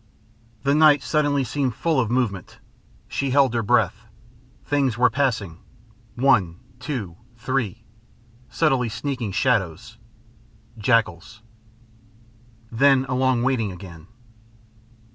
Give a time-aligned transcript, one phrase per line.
[0.63, 2.57] The night suddenly seemed full of movement.
[3.07, 4.05] She held her breath.
[4.65, 5.59] Things were passing
[6.15, 7.83] one, two, three
[8.49, 9.99] subtly sneaking shadows....
[10.79, 11.43] Jackals.
[12.71, 14.07] Then a long waiting again.